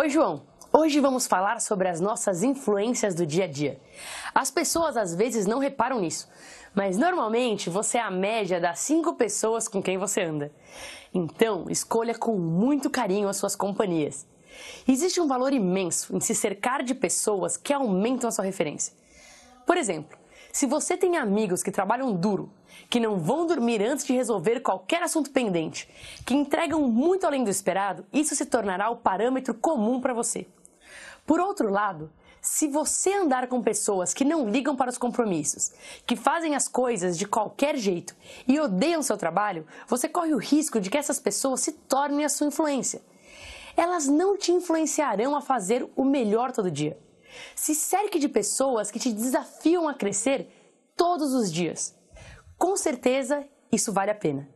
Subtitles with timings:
[0.00, 0.40] Oi, João.
[0.72, 3.78] Hoje vamos falar sobre as nossas influências do dia a dia.
[4.34, 6.26] As pessoas às vezes não reparam nisso,
[6.74, 10.50] mas normalmente você é a média das cinco pessoas com quem você anda.
[11.12, 14.26] Então, escolha com muito carinho as suas companhias.
[14.88, 18.94] Existe um valor imenso em se cercar de pessoas que aumentam a sua referência.
[19.66, 20.16] Por exemplo,
[20.52, 22.52] se você tem amigos que trabalham duro,
[22.88, 25.88] que não vão dormir antes de resolver qualquer assunto pendente,
[26.26, 30.46] que entregam muito além do esperado, isso se tornará o parâmetro comum para você.
[31.26, 32.10] Por outro lado,
[32.40, 35.72] se você andar com pessoas que não ligam para os compromissos,
[36.06, 38.16] que fazem as coisas de qualquer jeito
[38.48, 42.28] e odeiam seu trabalho, você corre o risco de que essas pessoas se tornem a
[42.28, 43.02] sua influência.
[43.76, 46.98] Elas não te influenciarão a fazer o melhor todo dia.
[47.54, 50.48] Se cerque de pessoas que te desafiam a crescer
[50.96, 51.94] todos os dias.
[52.58, 54.48] Com certeza, isso vale a pena.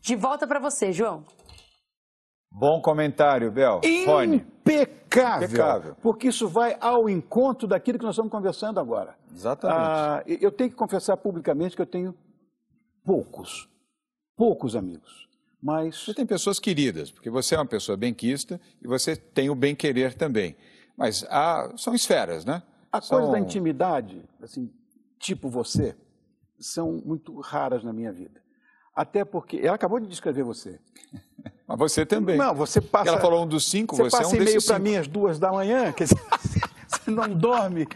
[0.00, 1.24] De volta para você, João.
[2.50, 3.80] Bom comentário, Bel.
[3.82, 5.96] Impecável, Impecável.
[6.02, 9.16] Porque isso vai ao encontro daquilo que nós estamos conversando agora.
[9.32, 9.78] Exatamente.
[9.80, 12.14] Ah, eu tenho que confessar publicamente que eu tenho
[13.04, 13.68] poucos,
[14.36, 15.28] poucos amigos.
[15.62, 16.04] Mas...
[16.04, 20.14] Você tem pessoas queridas, porque você é uma pessoa benquista e você tem o bem-querer
[20.14, 20.56] também.
[20.96, 22.62] Mas há, são esferas, né?
[22.90, 23.18] A são...
[23.18, 24.70] coisa da intimidade, assim,
[25.18, 25.96] tipo você,
[26.58, 28.40] são muito raras na minha vida.
[28.94, 29.56] Até porque.
[29.56, 30.78] Ela acabou de descrever você.
[31.66, 32.36] Mas você também.
[32.36, 33.08] Não, você passa.
[33.08, 35.38] Ela falou um dos cinco, você, você passa é um e-mail para mim às duas
[35.38, 36.20] da manhã, quer dizer,
[36.86, 37.86] você não dorme,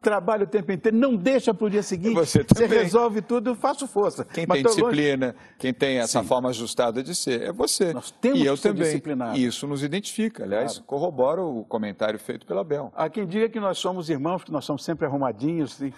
[0.00, 2.14] trabalha o tempo inteiro, não deixa para o dia seguinte.
[2.14, 4.24] Você, você resolve tudo, eu faço força.
[4.24, 5.38] Quem Mas tem disciplina, longe...
[5.58, 6.26] quem tem essa Sim.
[6.26, 7.92] forma ajustada de ser, é você.
[7.92, 8.84] Nós temos e eu que ser também.
[8.84, 9.38] disciplinados.
[9.38, 10.44] E isso nos identifica.
[10.44, 10.86] Aliás, claro.
[10.86, 12.90] corrobora o comentário feito pela Bel.
[12.96, 15.92] Há quem diga que nós somos irmãos, que nós somos sempre arrumadinhos, assim,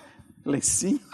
[0.45, 1.00] lencinho.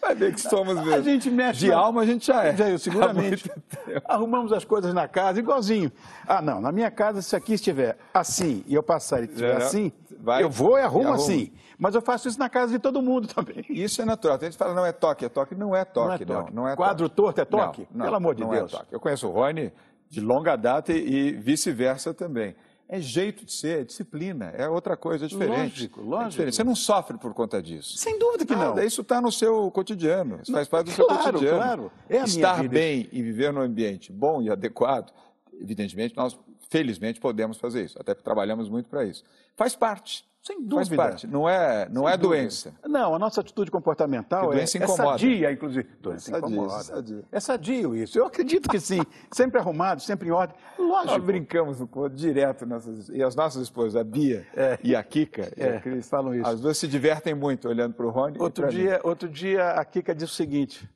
[0.00, 0.94] Vai ver que somos mesmo.
[0.94, 1.60] A gente mexe.
[1.60, 2.56] De alma a gente já é.
[2.56, 3.50] Já é, seguramente.
[4.04, 5.92] Arrumamos as coisas na casa, igualzinho.
[6.26, 9.92] Ah, não, na minha casa, se aqui estiver assim e eu passar e estiver assim,
[10.22, 11.52] Vai, eu vou e arrumo, arrumo assim.
[11.78, 13.64] Mas eu faço isso na casa de todo mundo também.
[13.68, 14.38] Isso é natural.
[14.38, 15.54] Tem gente que fala, não é toque, é toque.
[15.54, 16.34] Não é toque, não.
[16.34, 16.54] É toque.
[16.54, 17.16] não, não é Quadro toque.
[17.16, 17.88] torto é toque?
[17.92, 18.72] Não, Pelo amor de não é Deus.
[18.74, 18.94] É toque.
[18.94, 19.72] Eu conheço o Rony
[20.08, 22.54] de longa data e vice-versa também
[22.92, 25.82] é jeito de ser, é disciplina, é outra coisa, é diferente.
[25.82, 26.24] Lógico, lógico.
[26.24, 26.56] É diferente.
[26.56, 27.96] Você não sofre por conta disso.
[27.96, 28.82] Sem dúvida que Nada, não.
[28.84, 31.56] Isso está no seu cotidiano, isso faz parte do seu claro, cotidiano.
[31.56, 32.74] Claro, é a Estar minha vida.
[32.74, 35.12] bem e viver num ambiente bom e adequado,
[35.60, 36.38] evidentemente, nós
[36.68, 39.24] felizmente podemos fazer isso, até porque trabalhamos muito para isso.
[39.56, 40.24] Faz parte.
[40.42, 40.96] Sem dúvida.
[40.96, 41.26] Faz parte.
[41.26, 42.72] Não é, não é doença.
[42.84, 45.86] Não, a nossa atitude comportamental é, é, sadia, inclusive.
[46.00, 46.82] Doença sadia, incomoda.
[46.82, 47.24] Sadia.
[47.30, 48.18] É sadio isso.
[48.18, 49.02] Eu acredito que sim.
[49.30, 50.56] sempre arrumado, sempre em ordem.
[50.78, 51.12] Lógico.
[51.12, 51.78] Nós brincamos
[52.14, 53.10] direto nessas.
[53.10, 54.78] E as nossas esposas, a Bia é.
[54.82, 56.48] e a Kika, é, a Cris, falam isso.
[56.48, 58.38] As duas se divertem muito olhando para o Rony.
[58.40, 59.00] Outro dia, mim.
[59.04, 60.88] outro dia a Kika disse o seguinte: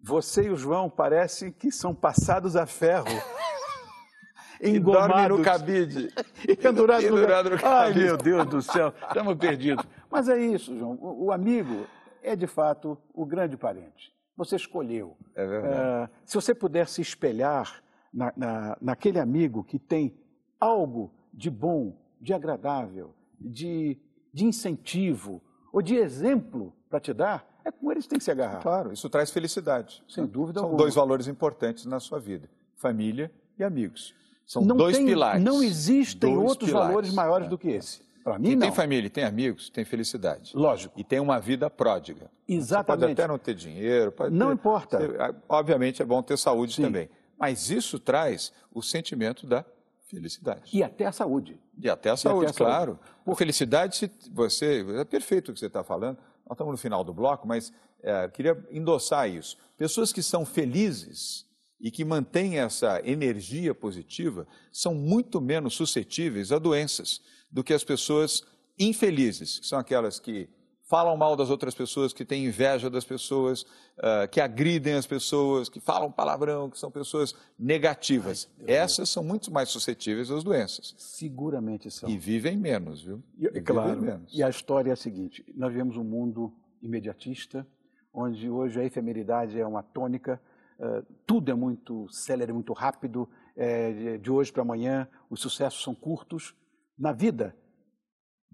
[0.00, 3.06] Você e o João parecem que são passados a ferro.
[4.62, 5.38] engomados.
[5.38, 6.12] no cabide.
[6.46, 7.64] e pendurado, no, no cabide.
[7.64, 9.84] Ai, meu Deus do céu, estamos perdidos.
[10.10, 10.98] Mas é isso, João.
[11.00, 11.86] O, o, amigo
[12.22, 14.12] é, de fato, o grande parente.
[14.36, 15.16] Você escolheu.
[15.34, 16.10] É verdade.
[16.10, 17.82] Uh, se você puder se espelhar
[18.12, 20.16] na, na, naquele amigo que tem
[20.60, 23.98] algo de bom, de agradável, de,
[24.32, 25.42] de incentivo
[25.72, 28.60] ou de exemplo para te dar, é com eles que tem que se agarrar.
[28.60, 30.02] Claro, isso traz felicidade.
[30.08, 30.82] Sem dúvida São alguma.
[30.82, 34.14] dois valores importantes na sua vida: família e amigos.
[34.48, 35.44] São não dois tem, pilares.
[35.44, 36.88] Não existem dois outros pilares.
[36.88, 37.50] valores maiores é.
[37.50, 38.00] do que esse.
[38.24, 38.66] Para mim, Quem não.
[38.66, 40.52] tem família, tem amigos, tem felicidade.
[40.56, 40.98] Lógico.
[40.98, 42.30] E tem uma vida pródiga.
[42.48, 43.00] Exatamente.
[43.00, 44.14] Você pode até não ter dinheiro.
[44.30, 44.98] não ter, importa.
[44.98, 46.82] Ter, obviamente é bom ter saúde Sim.
[46.82, 47.10] também.
[47.38, 49.66] Mas isso traz o sentimento da
[50.06, 50.74] felicidade.
[50.74, 51.60] E até a saúde.
[51.78, 52.92] E até a saúde, até a claro.
[52.92, 53.22] Saúde.
[53.26, 54.84] Por felicidade, se você.
[54.98, 56.16] É perfeito o que você está falando.
[56.46, 57.70] Nós estamos no final do bloco, mas
[58.02, 59.58] é, queria endossar isso.
[59.76, 61.46] Pessoas que são felizes
[61.80, 67.84] e que mantêm essa energia positiva são muito menos suscetíveis a doenças do que as
[67.84, 68.42] pessoas
[68.78, 70.48] infelizes, que são aquelas que
[70.88, 73.62] falam mal das outras pessoas, que têm inveja das pessoas,
[73.98, 78.48] uh, que agridem as pessoas, que falam palavrão, que são pessoas negativas.
[78.60, 80.94] Ai, Essas são muito mais suscetíveis às doenças.
[80.96, 82.08] Seguramente são.
[82.08, 83.22] E vivem menos, viu?
[83.38, 84.00] E, e claro.
[84.00, 84.32] Menos.
[84.34, 87.66] E a história é a seguinte: nós vivemos um mundo imediatista,
[88.12, 90.40] onde hoje a efemeridade é uma tônica,
[91.26, 96.54] tudo é muito célere, muito rápido, é, de hoje para amanhã, os sucessos são curtos.
[96.96, 97.56] Na vida,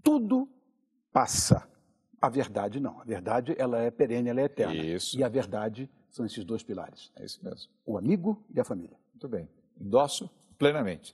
[0.03, 0.49] tudo
[1.11, 1.69] passa
[2.21, 2.99] a verdade não.
[2.99, 4.75] A verdade ela é perene, ela é eterna.
[4.75, 5.17] Isso.
[5.17, 7.11] E a verdade são esses dois pilares.
[7.15, 7.71] É isso mesmo.
[7.85, 8.97] O amigo e a família.
[9.13, 9.47] Muito bem.
[9.79, 11.13] Endosso plenamente.